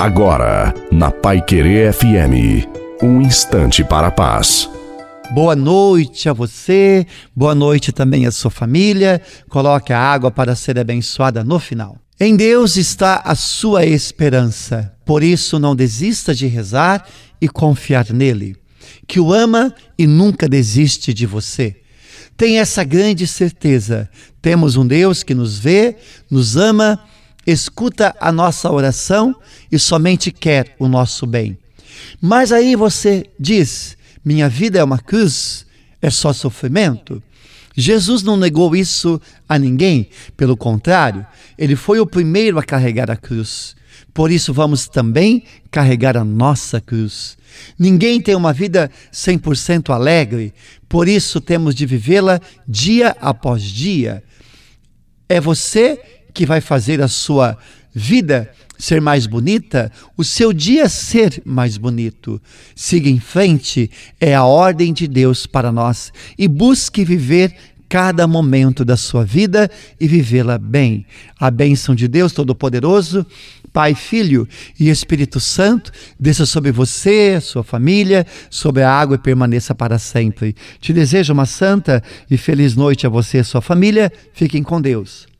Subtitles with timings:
[0.00, 2.66] Agora, na Pai Querer FM,
[3.02, 4.66] um instante para a paz.
[5.30, 9.20] Boa noite a você, boa noite também à sua família.
[9.50, 11.98] Coloque a água para ser abençoada no final.
[12.18, 17.06] Em Deus está a sua esperança, por isso não desista de rezar
[17.38, 18.56] e confiar nele,
[19.06, 21.76] que o ama e nunca desiste de você.
[22.38, 24.08] Tenha essa grande certeza:
[24.40, 25.96] temos um Deus que nos vê,
[26.30, 26.98] nos ama
[27.46, 29.34] escuta a nossa oração
[29.70, 31.58] e somente quer o nosso bem.
[32.20, 35.66] Mas aí você diz: minha vida é uma cruz,
[36.00, 37.22] é só sofrimento.
[37.76, 41.24] Jesus não negou isso a ninguém, pelo contrário,
[41.56, 43.76] ele foi o primeiro a carregar a cruz.
[44.12, 47.38] Por isso, vamos também carregar a nossa cruz.
[47.78, 50.52] Ninguém tem uma vida 100% alegre,
[50.88, 54.22] por isso temos de vivê-la dia após dia.
[55.28, 57.56] É você que vai fazer a sua
[57.94, 62.40] vida ser mais bonita, o seu dia ser mais bonito.
[62.74, 67.54] Siga em frente, é a ordem de Deus para nós e busque viver
[67.88, 69.68] cada momento da sua vida
[70.00, 71.04] e vivê-la bem.
[71.38, 73.26] A bênção de Deus Todo-Poderoso,
[73.72, 79.74] Pai, Filho e Espírito Santo, desça sobre você, sua família, sobre a água e permaneça
[79.74, 80.54] para sempre.
[80.80, 84.12] Te desejo uma santa e feliz noite a você e sua família.
[84.32, 85.28] Fiquem com Deus.